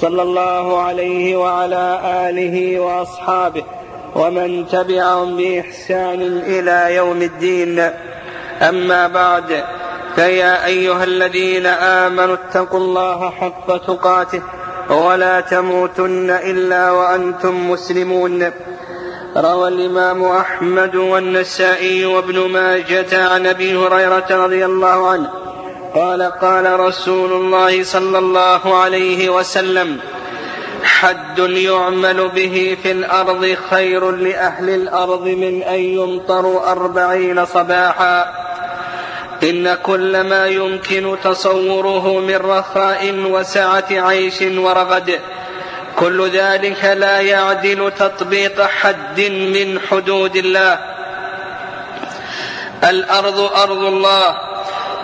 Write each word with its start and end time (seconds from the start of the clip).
صلى 0.00 0.22
الله 0.22 0.82
عليه 0.82 1.36
وعلى 1.36 2.00
آله 2.28 2.80
وأصحابه 2.80 3.64
ومن 4.14 4.68
تبعهم 4.68 5.36
بإحسان 5.36 6.22
إلى 6.46 6.94
يوم 6.94 7.22
الدين. 7.22 7.90
أما 8.62 9.06
بعد 9.06 9.64
فيا 10.16 10.66
أيها 10.66 11.04
الذين 11.04 11.66
آمنوا 11.66 12.34
اتقوا 12.34 12.80
الله 12.80 13.30
حق 13.30 13.76
تقاته 13.86 14.42
ولا 14.90 15.40
تموتن 15.40 16.30
إلا 16.30 16.90
وأنتم 16.90 17.70
مسلمون. 17.70 18.50
روى 19.36 19.68
الإمام 19.68 20.24
أحمد 20.24 20.96
والنسائي 20.96 22.06
وابن 22.06 22.38
ماجة 22.50 23.28
عن 23.28 23.46
أبي 23.46 23.76
هريرة 23.76 24.26
رضي 24.30 24.64
الله 24.64 25.08
عنه. 25.08 25.45
قال 25.96 26.22
قال 26.22 26.80
رسول 26.80 27.32
الله 27.32 27.84
صلى 27.84 28.18
الله 28.18 28.78
عليه 28.78 29.28
وسلم 29.28 30.00
حد 30.84 31.38
يعمل 31.38 32.28
به 32.28 32.76
في 32.82 32.90
الأرض 32.90 33.56
خير 33.70 34.10
لأهل 34.10 34.70
الأرض 34.70 35.22
من 35.22 35.62
أن 35.62 35.78
يمطروا 35.78 36.72
أربعين 36.72 37.46
صباحا. 37.46 38.32
إن 39.42 39.74
كل 39.74 40.20
ما 40.20 40.46
يمكن 40.46 41.16
تصوره 41.24 42.20
من 42.20 42.36
رخاء 42.36 43.14
وسعة 43.30 43.84
عيش 43.90 44.42
ورغد. 44.42 45.20
كل 45.98 46.30
ذلك 46.30 46.84
لا 46.84 47.20
يعدل 47.20 47.92
تطبيق 47.98 48.62
حد 48.62 49.20
من 49.20 49.80
حدود 49.90 50.36
الله. 50.36 50.78
الأرض 52.84 53.40
أرض 53.40 53.84
الله. 53.84 54.45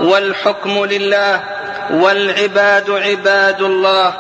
والحكم 0.01 0.85
لله 0.85 1.41
والعباد 1.91 2.91
عباد 2.91 3.63
الله. 3.63 4.15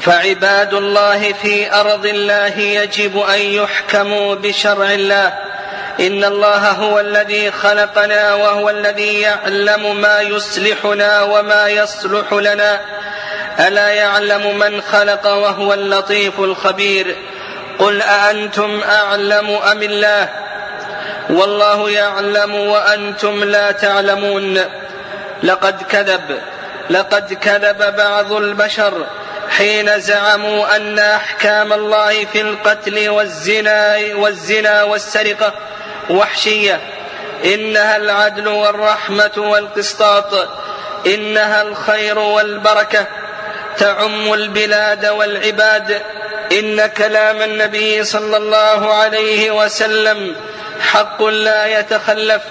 فعباد 0.00 0.74
الله 0.74 1.32
في 1.32 1.74
أرض 1.74 2.06
الله 2.06 2.58
يجب 2.58 3.18
أن 3.18 3.40
يحكموا 3.40 4.34
بشرع 4.34 4.90
الله. 4.92 5.32
إن 6.00 6.24
الله 6.24 6.70
هو 6.70 7.00
الذي 7.00 7.50
خلقنا 7.50 8.34
وهو 8.34 8.70
الذي 8.70 9.20
يعلم 9.20 10.00
ما 10.00 10.20
يصلحنا 10.20 11.22
وما 11.22 11.68
يصلح 11.68 12.32
لنا. 12.32 12.80
ألا 13.58 13.88
يعلم 13.88 14.58
من 14.58 14.80
خلق 14.80 15.26
وهو 15.26 15.74
اللطيف 15.74 16.40
الخبير. 16.40 17.16
قل 17.78 18.02
أأنتم 18.02 18.80
أعلم 18.80 19.50
أم 19.50 19.82
الله؟ 19.82 20.43
والله 21.30 21.90
يعلم 21.90 22.54
وأنتم 22.54 23.44
لا 23.44 23.72
تعلمون. 23.72 24.60
لقد 25.42 25.82
كذب 25.82 26.38
لقد 26.90 27.32
كذب 27.32 27.96
بعض 27.96 28.32
البشر 28.32 29.06
حين 29.50 30.00
زعموا 30.00 30.76
أن 30.76 30.98
أحكام 30.98 31.72
الله 31.72 32.24
في 32.24 32.40
القتل 32.40 33.08
والزنا 33.08 33.96
والزنا 34.14 34.82
والسرقة 34.82 35.52
وحشية. 36.10 36.80
إنها 37.44 37.96
العدل 37.96 38.48
والرحمة 38.48 39.32
والقسطاط. 39.36 40.48
إنها 41.06 41.62
الخير 41.62 42.18
والبركة. 42.18 43.06
تعم 43.78 44.32
البلاد 44.34 45.06
والعباد. 45.06 46.02
إن 46.52 46.86
كلام 46.86 47.42
النبي 47.42 48.04
صلى 48.04 48.36
الله 48.36 48.94
عليه 48.94 49.50
وسلم 49.50 50.36
حق 50.92 51.22
لا 51.22 51.80
يتخلف 51.80 52.42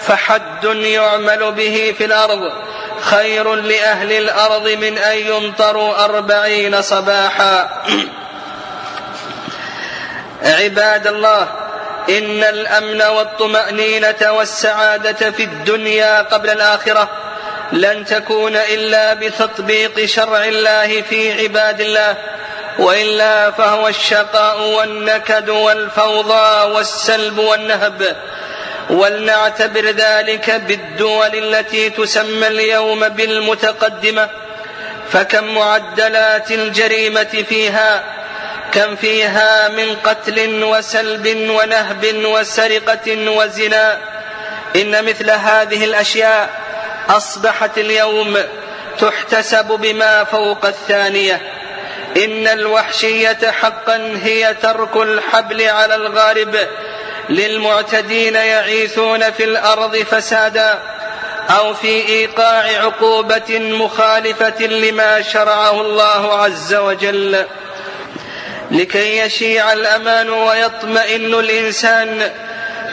فحد 0.00 0.64
يعمل 0.64 1.52
به 1.52 1.94
في 1.98 2.04
الأرض. 2.04 2.52
خير 3.00 3.54
لأهل 3.54 4.12
الأرض 4.12 4.68
من 4.68 4.98
أن 4.98 5.18
يمطروا 5.18 6.04
أربعين 6.04 6.82
صباحا. 6.82 7.82
عباد 10.42 11.06
الله 11.06 11.48
إن 12.08 12.42
الأمن 12.42 13.02
والطمأنينة 13.02 14.30
والسعادة 14.32 15.30
في 15.30 15.44
الدنيا 15.44 16.22
قبل 16.22 16.50
الآخرة. 16.50 17.08
لن 17.72 18.04
تكون 18.04 18.56
إلا 18.56 19.14
بتطبيق 19.14 20.04
شرع 20.04 20.44
الله 20.44 21.02
في 21.02 21.42
عباد 21.42 21.80
الله. 21.80 22.16
وإلا 22.78 23.50
فهو 23.50 23.88
الشقاء 23.88 24.60
والنكد 24.62 25.50
والفوضى 25.50 26.72
والسلب 26.72 27.38
والنهب. 27.38 28.16
ولنعتبر 28.90 29.84
ذلك 29.90 30.50
بالدول 30.50 31.54
التي 31.54 31.90
تسمى 31.90 32.46
اليوم 32.46 33.08
بالمتقدمة. 33.08 34.28
فكم 35.12 35.44
معدلات 35.44 36.50
الجريمة 36.50 37.44
فيها؟ 37.48 38.04
كم 38.72 38.96
فيها 38.96 39.68
من 39.68 39.96
قتل 40.04 40.64
وسلب 40.64 41.50
ونهب 41.50 42.24
وسرقة 42.24 43.30
وزنا؟ 43.30 43.98
إن 44.76 45.04
مثل 45.04 45.30
هذه 45.30 45.84
الأشياء 45.84 46.50
أصبحت 47.08 47.78
اليوم 47.78 48.38
تحتسب 48.98 49.66
بما 49.66 50.24
فوق 50.24 50.66
الثانية. 50.66 51.53
إن 52.16 52.48
الوحشية 52.48 53.50
حقا 53.50 54.18
هي 54.22 54.54
ترك 54.54 54.96
الحبل 54.96 55.62
على 55.62 55.94
الغارب. 55.94 56.56
للمعتدين 57.28 58.34
يعيثون 58.34 59.30
في 59.30 59.44
الأرض 59.44 59.96
فسادا 59.96 60.78
أو 61.50 61.74
في 61.74 62.08
إيقاع 62.08 62.84
عقوبة 62.84 63.58
مخالفة 63.58 64.66
لما 64.66 65.22
شرعه 65.22 65.80
الله 65.80 66.34
عز 66.42 66.74
وجل. 66.74 67.44
لكي 68.70 69.18
يشيع 69.18 69.72
الأمان 69.72 70.30
ويطمئن 70.30 71.34
الإنسان 71.34 72.30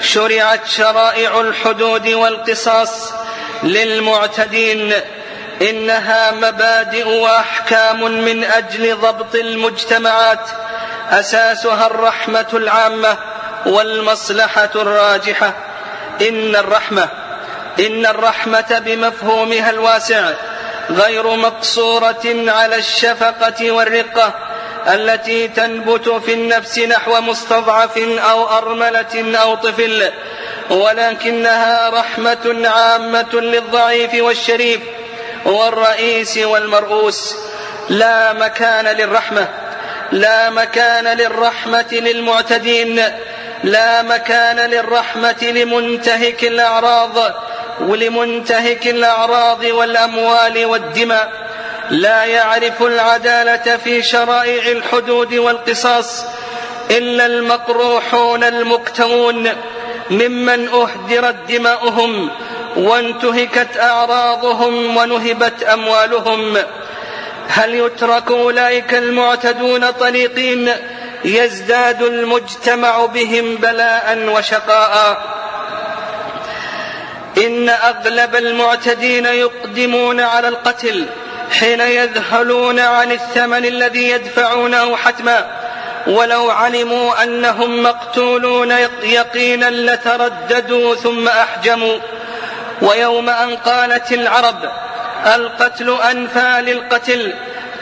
شرعت 0.01 0.67
شرائع 0.67 1.41
الحدود 1.41 2.07
والقصاص 2.07 3.13
للمعتدين. 3.63 4.93
إنها 5.69 6.31
مبادئ 6.31 7.07
وأحكام 7.07 8.03
من 8.25 8.43
أجل 8.43 8.95
ضبط 8.95 9.35
المجتمعات 9.35 10.49
أساسها 11.09 11.87
الرحمة 11.87 12.47
العامة 12.53 13.17
والمصلحة 13.65 14.69
الراجحة. 14.75 15.53
إن 16.21 16.55
الرحمة 16.55 17.07
إن 17.79 18.05
الرحمة 18.05 18.81
بمفهومها 18.85 19.69
الواسع 19.69 20.29
غير 20.89 21.35
مقصورة 21.35 22.23
على 22.47 22.75
الشفقة 22.75 23.71
والرقة 23.71 24.33
التي 24.87 25.47
تنبت 25.47 26.09
في 26.09 26.33
النفس 26.33 26.79
نحو 26.79 27.21
مستضعف 27.21 27.97
أو 27.97 28.57
أرملة 28.57 29.37
أو 29.41 29.55
طفل 29.55 30.11
ولكنها 30.69 31.89
رحمة 31.89 32.69
عامة 32.69 33.33
للضعيف 33.33 34.13
والشريف. 34.13 34.81
والرئيس 35.45 36.37
والمرؤوس. 36.37 37.35
لا 37.89 38.33
مكان 38.33 38.87
للرحمة. 38.87 39.47
لا 40.11 40.49
مكان 40.49 41.17
للرحمة 41.17 41.87
للمعتدين. 41.91 43.01
لا 43.63 44.01
مكان 44.01 44.59
للرحمة 44.59 45.43
لمنتهك 45.43 46.43
الأعراض 46.43 47.17
ولمنتهك 47.79 48.87
الأعراض 48.87 49.63
والأموال 49.63 50.65
والدماء. 50.65 51.29
لا 51.89 52.23
يعرف 52.23 52.81
العدالة 52.81 53.77
في 53.77 54.03
شرائع 54.03 54.71
الحدود 54.71 55.33
والقصاص 55.33 56.25
إلا 56.91 57.25
المقروحون 57.25 58.43
المكتمون 58.43 59.49
ممن 60.09 60.67
أهدرت 60.67 61.35
دماؤهم 61.49 62.31
وانتهكت 62.75 63.77
أعراضهم 63.77 64.97
ونهبت 64.97 65.63
أموالهم. 65.63 66.57
هل 67.47 67.73
يترك 67.73 68.31
أولئك 68.31 68.93
المعتدون 68.93 69.91
طليقين 69.91 70.71
يزداد 71.25 72.01
المجتمع 72.01 73.05
بهم 73.05 73.55
بلاء 73.55 74.29
وشقاء. 74.35 75.21
إن 77.37 77.69
أغلب 77.69 78.35
المعتدين 78.35 79.25
يقدمون 79.25 80.19
على 80.19 80.47
القتل 80.47 81.05
حين 81.59 81.79
يذهلون 81.79 82.79
عن 82.79 83.11
الثمن 83.11 83.65
الذي 83.65 84.09
يدفعونه 84.09 84.95
حتما. 84.95 85.45
ولو 86.07 86.49
علموا 86.49 87.23
أنهم 87.23 87.83
مقتولون 87.83 88.71
يقينا 89.03 89.69
لترددوا 89.69 90.95
ثم 90.95 91.27
أحجموا. 91.27 91.97
ويوم 92.81 93.29
أن 93.29 93.55
قالت 93.55 94.11
العرب 94.11 94.71
القتل 95.35 95.97
أنفى 96.11 96.61
للقتل. 96.61 97.33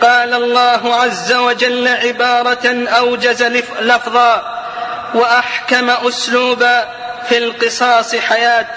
قال 0.01 0.34
الله 0.34 0.96
عز 0.96 1.34
وجل 1.34 1.88
عبارة 1.88 2.88
أوجز 2.88 3.44
لفظا 3.81 4.60
وأحكم 5.13 5.90
أسلوبا 5.90 6.88
في 7.30 7.38
القصاص 7.38 8.16
حياة. 8.16 8.68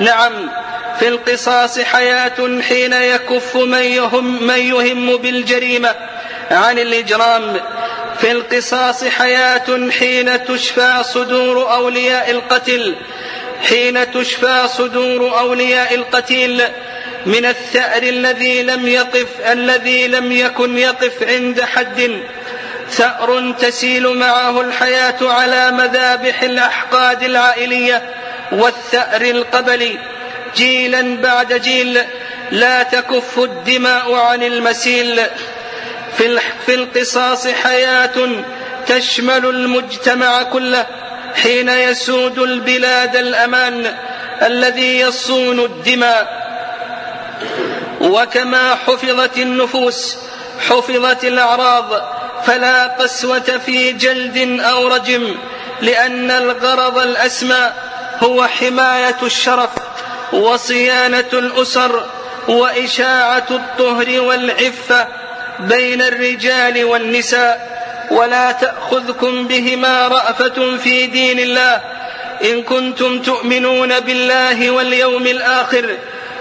نعم 0.00 0.50
في 0.98 1.08
القصاص 1.08 1.80
حياة 1.80 2.60
حين 2.68 2.92
يكف 2.92 3.56
من 3.56 3.82
يهم, 3.82 4.42
من 4.46 4.58
يهم 4.58 5.16
بالجريمة. 5.16 5.94
عن 6.50 6.78
الإجرام 6.78 7.60
في 8.20 8.32
القصاص 8.32 9.04
حياة 9.04 9.90
حين 9.98 10.44
تشفى 10.44 11.02
صدور 11.02 11.72
أولياء 11.74 12.30
القتل. 12.30 12.96
حين 13.68 14.12
تشفى 14.12 14.68
صدور 14.68 15.38
أولياء 15.38 15.94
القتيل 15.94 16.62
من 17.26 17.44
الثأر 17.44 18.02
الذي 18.02 18.62
لم 18.62 18.88
يقف 18.88 19.26
الذي 19.40 20.08
لم 20.08 20.32
يكن 20.32 20.78
يقف 20.78 21.22
عند 21.22 21.60
حد. 21.60 22.22
ثأر 22.90 23.52
تسيل 23.52 24.08
معه 24.08 24.60
الحياة 24.60 25.14
على 25.22 25.70
مذابح 25.70 26.42
الأحقاد 26.42 27.22
العائلية 27.22 28.02
والثأر 28.52 29.22
القبلي. 29.22 29.98
جيلا 30.56 31.16
بعد 31.16 31.52
جيل 31.52 32.00
لا 32.50 32.82
تكف 32.82 33.38
الدماء 33.38 34.14
عن 34.14 34.42
المسيل. 34.42 35.20
في 36.66 36.74
القصاص 36.74 37.46
حياة 37.46 38.44
تشمل 38.86 39.46
المجتمع 39.46 40.42
كله. 40.42 40.86
حين 41.34 41.68
يسود 41.68 42.38
البلاد 42.38 43.16
الأمان 43.16 43.94
الذي 44.42 45.00
يصون 45.00 45.60
الدماء. 45.60 46.42
وكما 48.00 48.74
حفظت 48.74 49.38
النفوس 49.38 50.16
حفظت 50.68 51.24
الأعراض 51.24 52.02
فلا 52.46 52.86
قسوة 52.86 53.60
في 53.66 53.92
جلد 53.92 54.60
أو 54.60 54.88
رجم 54.88 55.34
لأن 55.80 56.30
الغرض 56.30 56.98
الأسمى 56.98 57.72
هو 58.22 58.46
حماية 58.46 59.16
الشرف 59.22 59.70
وصيانة 60.32 61.30
الأسر 61.32 62.06
وإشاعة 62.48 63.46
الطهر 63.50 64.20
والعفة 64.20 65.08
بين 65.60 66.02
الرجال 66.02 66.84
والنساء. 66.84 67.71
ولا 68.12 68.52
تأخذكم 68.52 69.46
بهما 69.46 70.08
رأفة 70.08 70.76
في 70.76 71.06
دين 71.06 71.38
الله. 71.38 71.80
إن 72.44 72.62
كنتم 72.62 73.22
تؤمنون 73.22 74.00
بالله 74.00 74.70
واليوم 74.70 75.26
الآخر 75.26 75.96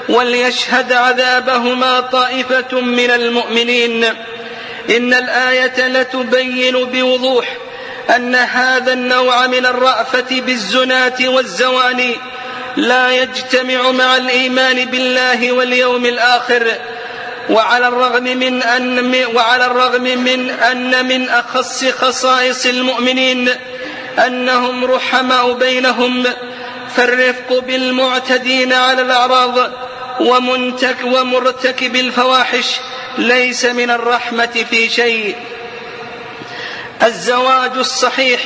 وليشهد 0.10 0.94
عذابهما 0.94 2.00
طائفة 2.00 2.82
من 2.82 3.12
المؤمنين. 3.12 4.04
إن 4.90 5.14
الآية 5.14 5.88
لتبين 5.88 6.86
بوضوح 6.86 7.58
أن 8.16 8.36
هذا 8.36 8.94
النوع 8.94 9.48
من 9.48 9.66
الرأفة 9.66 10.42
بالزناة 10.42 11.18
والزواني 11.22 12.16
لا 12.78 13.12
يجتمع 13.12 13.92
مع 13.92 14.18
الإيمان 14.18 14.86
بالله 14.86 15.52
واليوم 15.52 16.06
الآخر. 16.06 16.78
وعلى 17.52 17.88
الرغم 17.88 18.24
من 18.24 18.64
أن 18.64 19.26
وعلى 19.36 19.66
الرغم 19.66 20.04
من 20.04 20.50
أن 20.50 21.06
من 21.08 21.30
أخص 21.30 21.86
خصائص 21.86 22.66
المؤمنين 22.66 23.50
أنهم 24.26 24.86
رحماء 24.86 25.54
بينهم 25.54 26.24
فالرفق 26.96 27.60
بالمعتدين 27.60 28.74
على 28.74 29.02
الأعراض 29.02 29.72
ومنتك 30.20 30.98
ومرتكب 31.04 31.96
الفواحش 31.96 32.66
ليس 33.18 33.66
من 33.66 33.90
الرحمة 33.90 34.66
في 34.70 34.90
شيء. 34.90 35.36
الزواج 37.04 37.72
الصحيح 37.78 38.42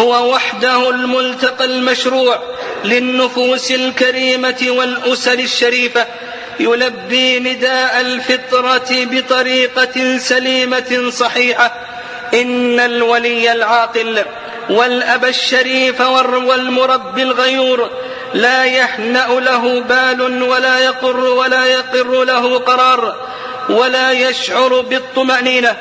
هو 0.00 0.34
وحده 0.34 0.90
الملتقى 0.90 1.64
المشروع 1.64 2.42
للنفوس 2.84 3.70
الكريمة 3.70 4.66
والأسر 4.68 5.38
الشريفة 5.38 6.06
يلبي 6.60 7.38
نداء 7.38 8.00
الفطرة 8.00 8.88
بطريقة 8.90 10.18
سليمة 10.18 11.10
صحيحة. 11.10 11.74
إن 12.34 12.80
الولي 12.80 13.52
العاقل 13.52 14.24
والأب 14.70 15.24
الشريف 15.24 16.00
والمربي 16.00 17.22
الغيور 17.22 17.90
لا 18.34 18.64
يهنأ 18.64 19.40
له 19.40 19.80
بال 19.80 20.42
ولا 20.42 20.78
يقر 20.78 21.16
ولا 21.16 21.64
يقر 21.64 22.24
له 22.24 22.58
قرار 22.58 23.16
ولا 23.68 24.12
يشعر 24.12 24.80
بالطمأنينة 24.80 25.76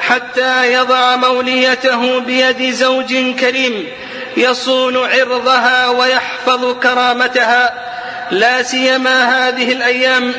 حتى 0.00 0.72
يضع 0.72 1.16
موليته 1.16 2.18
بيد 2.20 2.70
زوج 2.70 3.14
كريم 3.40 3.88
يصون 4.36 4.96
عرضها 4.96 5.88
ويحفظ 5.88 6.80
كرامتها. 6.82 7.93
لا 8.30 8.62
سيما 8.62 9.48
هذه 9.48 9.72
الأيام 9.72 10.32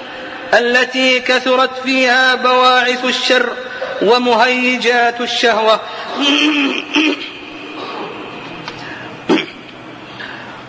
التي 0.60 1.20
كثرت 1.20 1.70
فيها 1.84 2.34
بواعث 2.34 3.04
الشر 3.04 3.52
ومهيجات 4.02 5.20
الشهوة. 5.20 5.80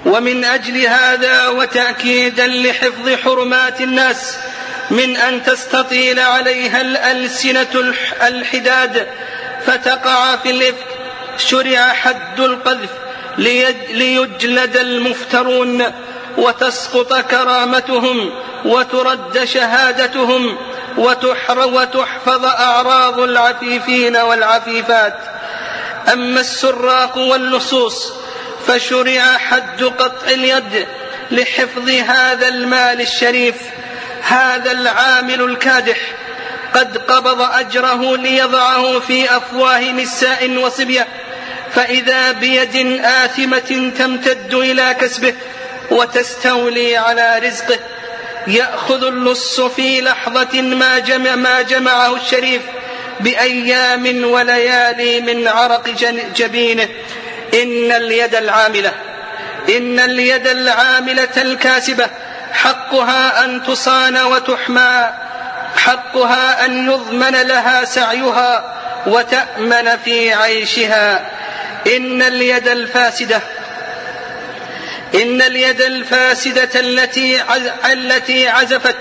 ومن 0.06 0.46
أجل 0.46 0.86
هذا 0.86 1.48
وتأكيدا 1.48 2.48
لحفظ 2.48 3.10
حرمات 3.24 3.82
الناس 3.82 4.38
من 4.92 5.18
أن 5.18 5.44
تستطيل 5.44 6.20
عليها 6.20 6.82
الألسنة 6.82 7.94
الحداد 8.22 9.08
فتقع 9.66 10.36
في 10.36 10.52
الإفك 10.52 10.88
شرع 11.38 11.94
حد 11.94 12.40
القذف 12.40 12.90
ليجلد 13.92 14.78
المفترون. 14.78 15.84
وتسقط 16.38 17.18
كرامتهم 17.18 18.32
وترد 18.66 19.44
شهادتهم 19.44 20.58
وتحفظ 20.98 22.46
أعراض 22.46 23.20
العفيفين 23.20 24.18
والعفيفات. 24.18 25.18
أما 26.14 26.40
السراق 26.40 27.18
واللصوص 27.18 28.14
فشرع 28.68 29.38
حد 29.38 29.84
قطع 29.84 30.28
اليد 30.28 30.88
لحفظ 31.32 31.90
هذا 31.90 32.48
المال 32.48 33.02
الشريف 33.02 33.56
هذا 34.22 34.72
العامل 34.72 35.42
الكادح. 35.42 35.98
قد 36.76 36.98
قبض 36.98 37.42
أجره 37.42 38.18
ليضعه 38.18 39.00
في 39.00 39.38
أفواه 39.38 39.92
نساء 39.92 40.58
وصبية 40.58 41.08
فإذا 41.74 42.32
بيد 42.32 43.02
آثمة 43.04 43.92
تمتد 43.98 44.54
إلى 44.54 44.96
كسبه. 45.02 45.34
وتستولي 45.92 46.98
على 46.98 47.40
رزقه. 47.40 47.80
يأخذ 48.48 49.04
اللص 49.04 49.62
في 49.62 50.02
لحظة 50.02 50.62
ما 50.62 51.00
جمع 51.00 51.36
ما 51.36 51.62
جمعه 51.62 52.16
الشريف 52.16 52.62
بأيام 53.20 54.32
وليالي 54.32 55.22
من 55.22 55.48
عرق 55.48 55.90
جبينه. 56.36 56.90
إن 57.54 57.92
اليد 57.92 58.36
العاملة. 58.36 58.92
إن 59.70 60.00
اليد 60.00 60.48
العاملة 60.48 61.30
الكاسبة. 61.38 62.08
حقها 62.54 63.46
أن 63.46 63.64
تصان 63.64 64.18
وتحمى. 64.18 65.10
حقها 65.76 66.66
أن 66.66 66.92
يضمن 66.92 67.42
لها 67.48 67.86
سعيها 67.86 68.76
وتأمن 69.08 69.98
في 70.06 70.34
عيشها. 70.34 71.30
إن 71.88 72.22
اليد 72.22 72.68
الفاسدة. 72.68 73.42
إن 75.16 75.42
اليد 75.42 75.82
الفاسدة 75.82 76.80
التي 76.80 77.42
التي 77.92 78.48
عزفت 78.48 78.96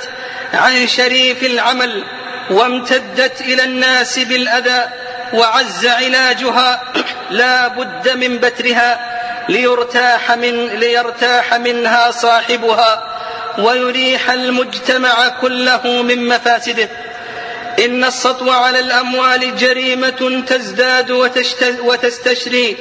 عن 0.55 0.87
شريف 0.87 1.45
العمل 1.45 2.05
وامتدت 2.51 3.41
إلى 3.41 3.65
الناس 3.65 4.19
بالأذى 4.19 4.89
وعز 5.33 5.87
علاجها 5.87 6.83
لا 7.31 7.69
بد 7.69 8.09
من 8.09 8.39
بترها 8.39 9.19
ليرتاح 9.49 10.33
من 10.33 10.67
ليرتاح 10.67 11.55
منها 11.55 12.11
صاحبها 12.11 13.19
ويريح 13.59 14.31
المجتمع 14.31 15.29
كله 15.29 16.03
من 16.03 16.29
مفاسده. 16.29 16.89
إن 17.85 18.05
السطو 18.05 18.51
على 18.51 18.81
الأموال 18.81 19.57
جريمة 19.57 20.45
تزداد 20.47 21.11
وتستشري 21.81 22.77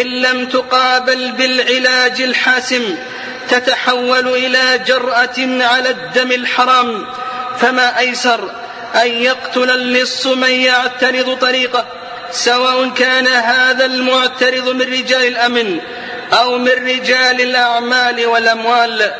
إن 0.00 0.06
لم 0.06 0.46
تقابل 0.46 1.32
بالعلاج 1.32 2.22
الحاسم 2.22 2.96
تتحول 3.48 4.28
إلى 4.28 4.80
جرأة 4.86 5.64
على 5.64 5.90
الدم 5.90 6.32
الحرام 6.32 7.06
فما 7.58 7.98
أيسر 7.98 8.50
أن 9.02 9.08
يقتل 9.08 9.70
اللص 9.70 10.26
من 10.26 10.50
يعترض 10.50 11.38
طريقه 11.38 11.84
سواء 12.30 12.88
كان 12.88 13.26
هذا 13.26 13.84
المعترض 13.84 14.68
من 14.68 14.82
رجال 14.82 15.26
الأمن 15.26 15.80
أو 16.32 16.58
من 16.58 16.72
رجال 16.72 17.40
الأعمال 17.40 18.26
والأموال 18.26 19.10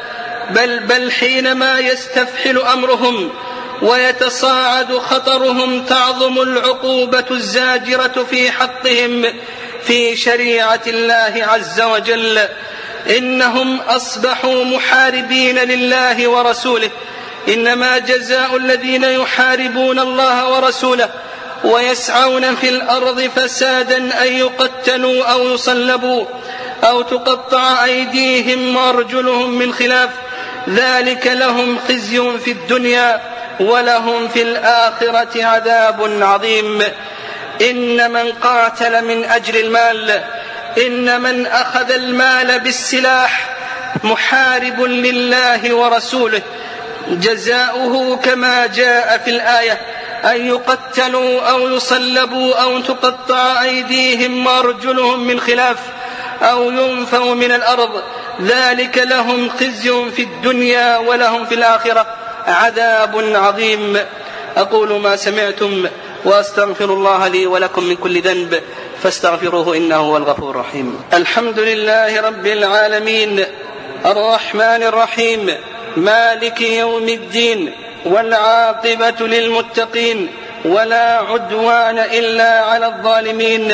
بل 0.51 0.79
بل 0.79 1.13
حينما 1.13 1.79
يستفحل 1.79 2.59
أمرهم 2.59 3.33
ويتصاعد 3.83 4.99
خطرهم 4.99 5.85
تعظم 5.85 6.41
العقوبة 6.41 7.25
الزاجرة 7.31 8.27
في 8.31 8.51
حقهم 8.51 9.25
في 9.87 10.17
شريعة 10.17 10.81
الله 10.87 11.47
عز 11.47 11.81
وجل. 11.81 12.39
إنهم 13.19 13.81
أصبحوا 13.81 14.65
محاربين 14.65 15.59
لله 15.59 16.29
ورسوله. 16.29 16.91
إنما 17.49 17.99
جزاء 17.99 18.57
الذين 18.57 19.05
يحاربون 19.05 19.99
الله 19.99 20.51
ورسوله 20.51 21.09
ويسعون 21.65 22.57
في 22.57 22.69
الأرض 22.69 23.21
فسادا 23.21 24.23
أن 24.23 24.33
يقتلوا 24.33 25.25
أو 25.25 25.55
يصلبوا 25.55 26.25
أو 26.85 27.03
تقطع 27.03 27.85
أيديهم 27.85 28.77
وأرجلهم 28.77 29.59
من 29.59 29.73
خلاف. 29.75 30.11
ذلك 30.69 31.27
لهم 31.27 31.79
خزي 31.89 32.39
في 32.45 32.51
الدنيا 32.51 33.21
ولهم 33.61 34.29
في 34.29 34.43
الآخرة 34.43 35.45
عذاب 35.45 36.19
عظيم. 36.23 36.83
إن 37.61 38.11
من 38.11 38.33
قاتل 38.33 39.05
من 39.05 39.25
أجل 39.25 39.57
المال 39.57 40.23
إن 40.87 41.21
من 41.21 41.47
أخذ 41.47 41.91
المال 41.91 42.61
بالسلاح 42.61 43.57
محارب 44.05 44.81
لله 44.81 45.75
ورسوله. 45.75 46.43
جزاؤه 47.11 48.17
كما 48.17 48.67
جاء 48.67 49.21
في 49.25 49.31
الآية 49.31 49.81
أن 50.25 50.47
يقتلوا 50.47 51.41
أو 51.41 51.69
يصلبوا 51.69 52.55
أو 52.55 52.81
تقطع 52.81 53.63
أيديهم 53.63 54.47
وأرجلهم 54.47 55.27
من 55.27 55.41
خلاف 55.41 55.77
أو 56.43 56.71
ينفوا 56.71 57.35
من 57.35 57.53
الأرض. 57.53 58.03
ذلك 58.43 58.99
لهم 58.99 59.51
خزي 59.51 60.11
في 60.17 60.23
الدنيا 60.23 60.97
ولهم 60.97 61.47
في 61.47 61.55
الآخرة. 61.55 62.07
عذاب 62.47 63.35
عظيم. 63.35 63.99
أقول 64.57 65.01
ما 65.01 65.17
سمعتم. 65.17 65.87
وأستغفر 66.27 66.85
الله 66.85 67.29
لي 67.29 67.47
ولكم 67.47 67.85
من 67.85 67.97
كل 67.97 68.21
ذنب 68.21 68.63
فاستغفروه 69.03 69.77
إنه 69.77 69.97
هو 69.97 70.17
الغفور 70.17 70.51
الرحيم. 70.51 71.01
الحمد 71.15 71.59
لله 71.59 72.21
رب 72.21 72.47
العالمين 72.47 73.45
الرحمن 74.07 74.83
الرحيم 74.83 75.51
مالك 75.97 76.61
يوم 76.61 77.09
الدين 77.09 77.73
والعاقبة 78.07 79.27
للمتقين 79.27 80.29
ولا 80.65 81.19
عدوان 81.19 81.99
إلا 81.99 82.61
على 82.61 82.87
الظالمين. 82.87 83.73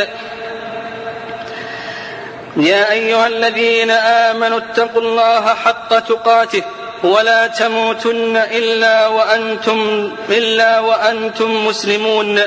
يا 2.56 2.92
أيها 2.92 3.26
الذين 3.26 3.90
آمنوا 3.90 4.58
اتقوا 4.58 5.02
الله 5.02 5.54
حق 5.54 5.98
تقاته 5.98 6.62
ولا 7.02 7.46
تموتن 7.46 8.36
إلا 8.36 9.06
وأنتم 9.06 10.12
إلا 10.28 10.80
وأنتم 10.80 11.66
مسلمون. 11.66 12.40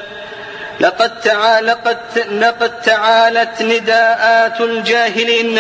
لقد 0.80 1.20
تعالقت 1.20 2.18
لقد 2.18 2.82
تعالت 2.82 3.62
نداءات 3.62 4.62
الجاهلين 4.62 5.60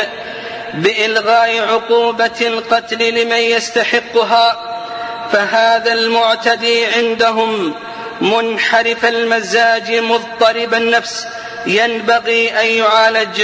بإلغاء 0.74 1.60
عقوبة 1.60 2.40
القتل 2.42 3.10
لمن 3.10 3.38
يستحقها 3.38 4.62
فهذا 5.32 5.94
المعتدي 5.94 6.86
عندهم 6.86 7.74
منحرف 8.22 9.06
المزاج 9.06 9.92
مضطرب 9.92 10.74
النفس 10.74 11.28
ينبغي 11.68 12.62
أن 12.62 12.66
يعالج. 12.66 13.42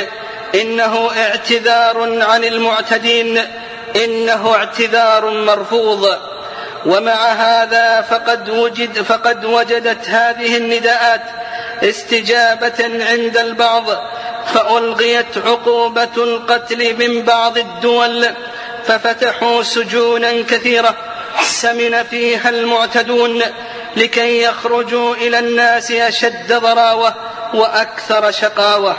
إنه 0.55 1.11
اعتذار 1.17 2.23
عن 2.23 2.43
المعتدين. 2.43 3.60
إنه 3.95 4.55
اعتذار 4.55 5.29
مرفوض. 5.29 6.17
ومع 6.85 7.27
هذا 7.27 8.01
فقد 8.01 8.49
وجد 8.49 9.01
فقد 9.01 9.45
وجدت 9.45 10.09
هذه 10.09 10.57
النداءات 10.57 11.21
استجابة 11.83 13.05
عند 13.09 13.37
البعض 13.37 13.85
فألغيت 14.53 15.37
عقوبة 15.45 16.09
القتل 16.17 16.95
من 16.99 17.21
بعض 17.21 17.57
الدول 17.57 18.27
ففتحوا 18.85 19.63
سجونا 19.63 20.31
كثيرة 20.31 20.95
سمن 21.43 22.03
فيها 22.03 22.49
المعتدون 22.49 23.43
لكي 23.97 24.43
يخرجوا 24.43 25.15
إلى 25.15 25.39
الناس 25.39 25.91
أشد 25.91 26.53
ضراوة 26.53 27.13
وأكثر 27.53 28.31
شقاوة. 28.31 28.95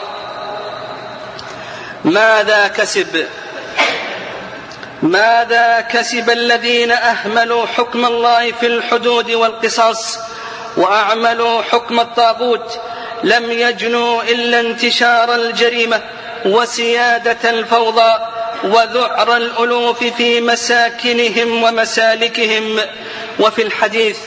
ماذا 2.05 2.69
كسب؟ 2.69 3.27
ماذا 5.03 5.81
كسب 5.81 6.31
الذين 6.31 6.91
أهملوا 6.93 7.67
حكم 7.67 8.05
الله 8.05 8.53
في 8.53 8.67
الحدود 8.67 9.31
والقصاص 9.31 10.19
وأعملوا 10.77 11.63
حكم 11.63 12.01
الطاغوت 12.01 12.79
لم 13.23 13.51
يجنوا 13.51 14.23
إلا 14.23 14.61
انتشار 14.61 15.35
الجريمة 15.35 16.01
وسيادة 16.45 17.51
الفوضى 17.51 18.13
وذعر 18.65 19.37
الألوف 19.37 20.05
في 20.05 20.41
مساكنهم 20.41 21.63
ومسالكهم 21.63 22.79
وفي 23.41 23.63
الحديث 23.63 24.19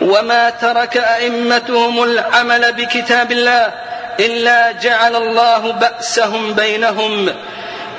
وما 0.00 0.50
ترك 0.50 0.96
أئمتهم 0.96 2.02
العمل 2.02 2.72
بكتاب 2.72 3.32
الله 3.32 3.72
إلا 4.20 4.72
جعل 4.72 5.16
الله 5.16 5.72
بأسهم 5.72 6.52
بينهم 6.54 7.34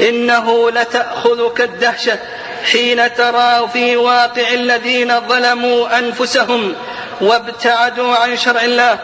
إنه 0.02 0.72
لتأخذك 0.72 1.62
الدهشة 1.62 2.20
حين 2.72 3.14
ترى 3.14 3.70
في 3.74 3.96
واقع 3.98 4.48
الذين 4.54 5.20
ظلموا 5.28 6.00
أنفسهم 6.00 6.76
وابتعدوا 7.22 8.16
عن 8.16 8.38
شرع 8.38 8.62
الله 8.62 9.00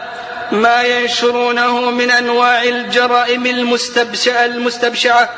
ما 0.52 0.82
ينشرونه 0.82 1.90
من 1.90 2.10
أنواع 2.10 2.62
الجرائم 2.62 3.46
المستبشعة 3.46 5.28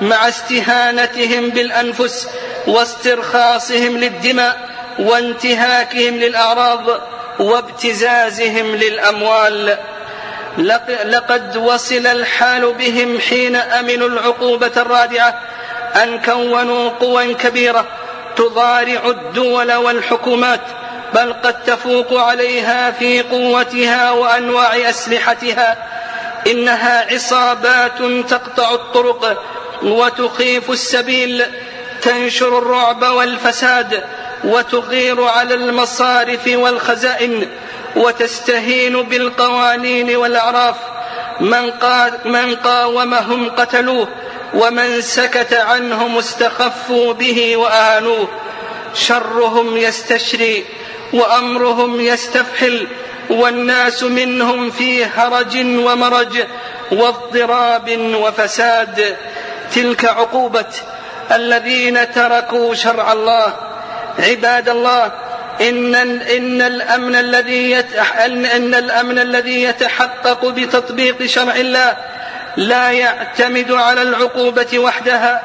مع 0.00 0.28
استهانتهم 0.28 1.50
بالأنفس 1.50 2.28
واسترخاصهم 2.66 3.98
للدماء 3.98 4.68
وانتهاكهم 4.98 6.14
للأعراض 6.16 7.00
وابتزازهم 7.38 8.76
للأموال 8.76 9.78
لقد 11.04 11.56
وصل 11.56 12.06
الحال 12.06 12.72
بهم 12.72 13.20
حين 13.20 13.56
أمنوا 13.56 14.08
العقوبة 14.08 14.72
الرادعة. 14.76 15.40
أن 16.02 16.20
كونوا 16.20 16.90
قوى 16.90 17.34
كبيرة 17.34 17.86
تضارع 18.36 19.00
الدول 19.06 19.72
والحكومات 19.72 20.60
بل 21.14 21.32
قد 21.32 21.64
تفوق 21.64 22.20
عليها 22.20 22.90
في 22.90 23.22
قوتها 23.22 24.10
وأنواع 24.10 24.90
أسلحتها. 24.90 25.76
إنها 26.46 27.14
عصابات 27.14 27.98
تقطع 28.28 28.74
الطرق 28.74 29.42
وتخيف 29.82 30.70
السبيل 30.70 31.44
تنشر 32.02 32.58
الرعب 32.58 33.02
والفساد. 33.02 34.04
وتغير 34.44 35.24
على 35.24 35.54
المصارف 35.54 36.46
والخزائن 36.46 37.48
وتستهين 37.96 39.02
بالقوانين 39.02 40.16
والأعراف. 40.16 40.74
من, 41.40 41.72
من 42.24 42.56
قاومهم 42.56 43.50
قتلوه 43.50 44.08
ومن 44.54 45.00
سكت 45.00 45.54
عنهم 45.54 46.18
استخفوا 46.18 47.12
به 47.12 47.56
وآنوه. 47.56 48.28
شرهم 48.94 49.76
يستشري 49.76 50.64
وأمرهم 51.12 52.00
يستفحل 52.00 52.86
والناس 53.30 54.02
منهم 54.02 54.70
في 54.70 55.04
هرج 55.04 55.56
ومرج 55.56 56.42
واضطراب 56.92 58.14
وفساد. 58.14 59.16
تلك 59.74 60.04
عقوبة 60.04 60.66
الذين 61.32 62.12
تركوا 62.12 62.74
شرع 62.74 63.12
الله 63.12 63.67
عباد 64.18 64.68
الله 64.68 65.12
إن 65.60 65.94
إن 65.94 66.62
الأمن 66.62 67.14
الذي 67.14 67.78
إن 68.56 68.74
الأمن 68.74 69.18
الذي 69.18 69.62
يتحقق 69.62 70.44
بتطبيق 70.44 71.26
شرع 71.26 71.54
الله 71.54 71.96
لا 72.56 72.90
يعتمد 72.90 73.72
على 73.72 74.02
العقوبة 74.02 74.78
وحدها 74.78 75.42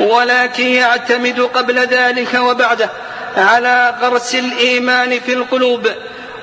ولكن 0.00 0.66
يعتمد 0.66 1.40
قبل 1.40 1.78
ذلك 1.78 2.34
وبعده 2.34 2.90
على 3.36 3.94
غرس 4.02 4.34
الإيمان 4.34 5.20
في 5.20 5.32
القلوب 5.32 5.88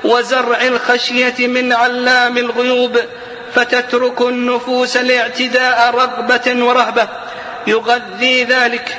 وزرع 0.04 0.62
الخشية 0.62 1.48
من 1.48 1.74
علام 1.74 2.38
الغيوب 2.38 3.00
فتترك 3.56 4.22
النفوس 4.22 4.98
الاعتداء 4.98 5.92
رغبة 5.96 6.66
ورهبة. 6.66 7.08
يغذي 7.68 8.44
ذلك 8.44 8.98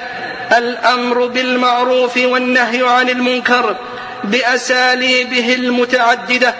الأمر 0.59 1.26
بالمعروف 1.26 2.16
والنهي 2.16 2.82
عن 2.88 3.09
المنكر 3.09 3.76
بأساليبه 4.25 5.54
المتعددة 5.54 6.54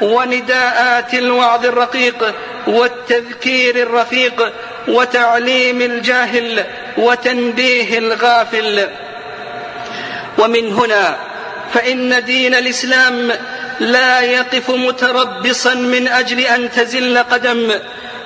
ونداءات 0.00 1.14
الوعظ 1.14 1.66
الرقيق 1.66 2.34
والتذكير 2.66 3.76
الرفيق 3.76 4.52
وتعليم 4.88 5.82
الجاهل 5.82 6.64
وتنبيه 6.98 7.98
الغافل. 7.98 8.88
ومن 10.38 10.72
هنا 10.72 11.16
فإن 11.74 12.24
دين 12.24 12.54
الإسلام 12.54 13.32
لا 13.80 14.20
يقف 14.20 14.70
متربصا 14.70 15.74
من 15.74 16.08
أجل 16.08 16.40
أن 16.40 16.70
تزل 16.70 17.18
قدم 17.18 17.72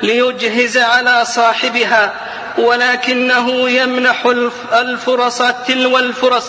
ليجهز 0.02 0.78
على 0.78 1.24
صاحبها 1.24 2.12
ولكنه 2.58 3.70
يمنح 3.70 4.26
الفرص 4.72 5.42
تلو 5.68 5.98
الفرص 5.98 6.46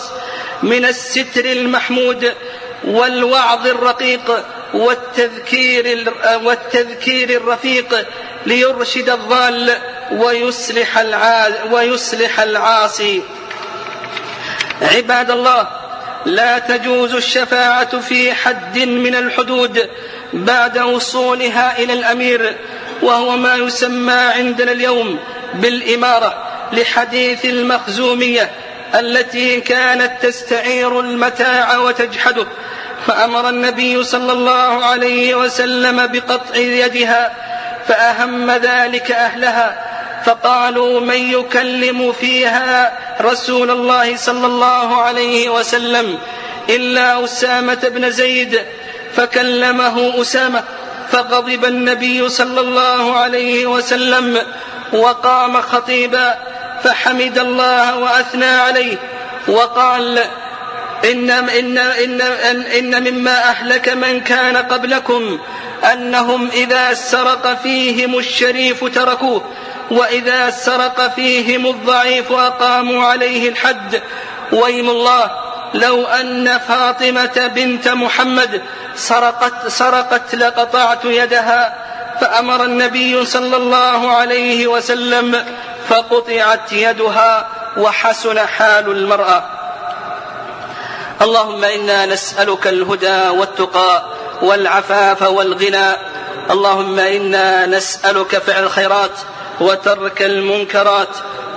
من 0.62 0.84
الستر 0.84 1.44
المحمود 1.44 2.32
والوعظ 2.84 3.66
الرقيق 3.66 4.44
والتذكير 4.74 6.12
والتذكير 6.42 7.30
الرفيق 7.30 8.06
ليرشد 8.46 9.08
الضال 9.10 9.76
ويصلح 10.12 10.98
ويصلح 11.70 12.40
العاصي. 12.40 13.22
عباد 14.82 15.30
الله 15.30 15.68
لا 16.26 16.58
تجوز 16.58 17.14
الشفاعة 17.14 18.00
في 18.00 18.32
حد 18.32 18.78
من 18.78 19.14
الحدود 19.14 19.90
بعد 20.32 20.78
وصولها 20.78 21.78
إلى 21.78 21.92
الأمير 21.92 22.56
وهو 23.02 23.36
ما 23.36 23.54
يسمى 23.56 24.12
عندنا 24.12 24.72
اليوم 24.72 25.18
بالإمارة 25.54 26.34
لحديث 26.72 27.44
المخزومية 27.44 28.50
التي 28.94 29.60
كانت 29.60 30.12
تستعير 30.22 31.00
المتاع 31.00 31.78
وتجحده 31.78 32.46
فأمر 33.06 33.48
النبي 33.48 34.04
صلى 34.04 34.32
الله 34.32 34.84
عليه 34.84 35.34
وسلم 35.34 36.06
بقطع 36.06 36.56
يدها 36.56 37.32
فأهم 37.88 38.50
ذلك 38.50 39.12
أهلها 39.12 39.84
فقالوا 40.24 41.00
من 41.00 41.32
يكلم 41.32 42.12
فيها 42.12 42.92
رسول 43.20 43.70
الله 43.70 44.16
صلى 44.16 44.46
الله 44.46 45.02
عليه 45.02 45.48
وسلم 45.48 46.18
إلا 46.68 47.24
أسامة 47.24 47.88
بن 47.94 48.10
زيد 48.10 48.60
فكلمه 49.16 50.20
أسامة 50.20 50.62
فغضب 51.10 51.64
النبي 51.64 52.28
صلى 52.28 52.60
الله 52.60 53.16
عليه 53.16 53.66
وسلم 53.66 54.38
وقام 54.94 55.60
خطيبا 55.60 56.38
فحمد 56.84 57.38
الله 57.38 57.98
وأثنى 57.98 58.44
عليه 58.44 58.96
وقال 59.48 60.18
إن, 61.04 61.30
إن, 61.30 61.78
إن, 61.78 62.20
إن 62.62 63.12
مما 63.12 63.50
أهلك 63.50 63.88
من 63.88 64.20
كان 64.20 64.56
قبلكم 64.56 65.38
أنهم 65.92 66.48
إذا 66.48 66.94
سرق 66.94 67.58
فيهم 67.62 68.18
الشريف 68.18 68.84
تركوه 68.84 69.44
وإذا 69.90 70.50
سرق 70.50 71.14
فيهم 71.14 71.66
الضعيف 71.66 72.32
أقاموا 72.32 73.04
عليه 73.04 73.48
الحد 73.48 74.02
ويم 74.52 74.90
الله 74.90 75.30
لو 75.74 76.04
أن 76.04 76.58
فاطمة 76.58 77.50
بنت 77.54 77.88
محمد 77.88 78.62
سرقت 78.94 79.68
سرقت 79.68 80.34
لقطعت 80.34 81.04
يدها 81.04 81.74
فأمر 82.20 82.64
النبي 82.64 83.24
صلى 83.24 83.56
الله 83.56 84.10
عليه 84.10 84.66
وسلم 84.66 85.44
فقطعت 85.88 86.72
يدها 86.72 87.48
وحسن 87.76 88.46
حال 88.46 88.90
المرأة. 88.90 89.42
اللهم 91.22 91.64
إنا 91.64 92.06
نسألك 92.06 92.66
الهدى 92.66 93.28
والتقى 93.28 94.02
والعفاف 94.42 95.22
والغنى. 95.22 95.92
اللهم 96.50 96.98
إنا 96.98 97.66
نسألك 97.66 98.38
فعل 98.38 98.62
الخيرات 98.62 99.10
وترك 99.60 100.22
المنكرات 100.22 101.08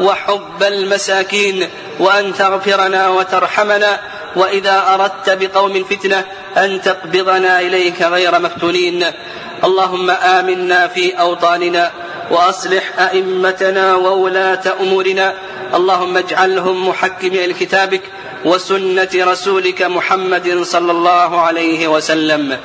وحب 0.02 0.64
المساكين 0.64 1.70
وأن 2.00 2.34
تغفرنا 2.34 3.08
وترحمنا. 3.08 4.00
وإذا 4.36 4.84
أردت 4.94 5.30
بقوم 5.30 5.84
فتنة 5.84 6.26
أن 6.58 6.82
تقبضنا 6.82 7.60
إليك 7.60 8.02
غير 8.02 8.40
مفتونين 8.40 9.06
اللهم 9.64 10.10
آمنا 10.10 10.88
في 10.88 11.20
أوطاننا 11.20 11.92
وأصلح 12.32 13.00
أئمتنا 13.00 13.96
وولاة 13.96 14.64
أمورنا. 14.82 15.34
اللهم 15.74 16.18
اجعلهم 16.18 16.90
محكمي 16.90 17.48
لكتابك 17.48 18.02
وسنة 18.46 19.10
رسولك 19.16 19.82
محمد 19.82 20.64
صلى 20.64 20.92
الله 20.92 21.42
عليه 21.42 21.88
وسلم. 21.88 22.58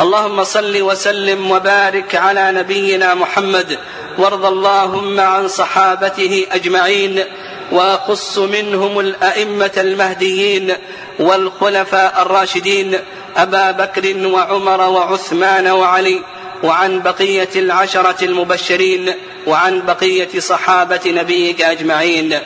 اللهم 0.00 0.44
صل 0.44 0.82
وسلم 0.82 1.50
وبارك 1.50 2.14
على 2.14 2.52
نبينا 2.52 3.14
محمد. 3.14 3.78
وارض 4.18 4.44
اللهم 4.44 5.20
عن 5.20 5.48
صحابته 5.48 6.46
أجمعين. 6.52 7.24
واخص 7.72 8.38
منهم 8.38 8.98
الأئمة 8.98 9.70
المهديين 9.76 10.72
والخلفاء 11.18 12.22
الراشدين 12.22 12.98
أبا 13.36 13.70
بكر 13.70 14.26
وعمر 14.26 14.80
وعثمان 14.80 15.68
وعلي 15.68 16.22
وعن 16.64 17.02
بقية 17.02 17.48
العشرة 17.56 18.24
المبشرين 18.24 19.12
وعن 19.46 19.82
بقية 19.86 20.38
صحابة 20.38 21.00
نبيك 21.06 21.62
أجمعين. 21.62 22.38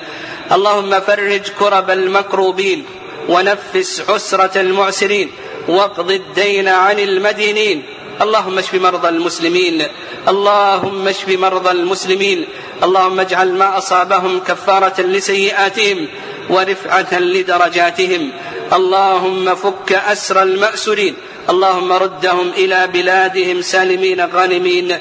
اللهم 0.53 1.01
فرج 1.01 1.49
كرب 1.59 1.91
المكروبين 1.91 2.85
ونفس 3.29 4.03
عسرة 4.09 4.61
المعسرين 4.61 5.31
واقض 5.69 6.11
الدين 6.11 6.69
عن 6.69 6.99
المدينين 6.99 7.83
اللهم 8.20 8.59
اشف 8.59 8.75
مرضى 8.75 9.09
المسلمين. 9.09 9.83
اللهم 10.29 11.09
اشف 11.09 11.29
مرضى 11.29 11.70
المسلمين. 11.70 12.44
اللهم 12.83 13.20
اجعل 13.20 13.53
ما 13.53 13.79
أصابهم 13.79 14.40
كفارة 14.40 15.01
لسيئاتهم 15.01 16.09
ورفعة 16.51 17.18
لدرجاتهم. 17.18 18.31
اللهم 18.72 19.55
فك 19.55 19.92
أسر 19.92 20.42
المأسورين. 20.42 21.14
اللهم 21.51 21.92
ردهم 21.92 22.51
إلى 22.57 22.87
بلادهم 22.87 23.62
سالمين 23.62 24.27
غانمين. 24.27 24.98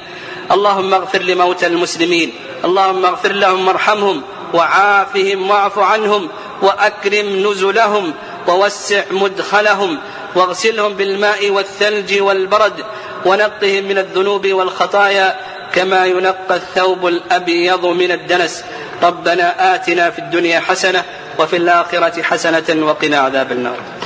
اللهم 0.51 0.93
اغفر 0.93 1.21
لموتى 1.21 1.67
المسلمين. 1.67 2.33
اللهم 2.65 3.05
اغفر 3.05 3.31
لهم 3.31 3.67
وارحمهم. 3.67 4.21
وعافهم 4.53 5.49
واعف 5.49 5.79
عنهم. 5.79 6.27
وأكرم 6.61 7.51
نزلهم. 7.51 8.13
ووسع 8.47 9.03
مدخلهم. 9.11 9.97
واغسلهم 10.35 10.93
بالماء 10.93 11.49
والثلج 11.49 12.21
والبرد 12.21 12.85
ونقهم 13.25 13.83
من 13.83 13.97
الذنوب 13.97 14.47
والخطايا 14.47 15.35
كما 15.73 16.05
ينقى 16.05 16.55
الثوب 16.55 17.07
الأبيض 17.07 17.85
من 17.85 18.11
الدنس. 18.11 18.63
ربنا 19.03 19.75
آتنا 19.75 20.09
في 20.09 20.19
الدنيا 20.19 20.59
حسنة 20.59 21.03
وفي 21.39 21.57
الآخرة 21.57 22.21
حسنة 22.21 22.85
وقنا 22.85 23.17
عذاب 23.17 23.51
النار. 23.51 24.00